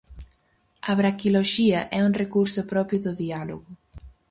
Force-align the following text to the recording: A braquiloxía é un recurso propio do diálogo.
A 0.89 0.91
braquiloxía 0.99 1.79
é 1.97 1.99
un 2.07 2.13
recurso 2.21 2.61
propio 2.71 2.97
do 3.05 3.11
diálogo. 3.23 3.69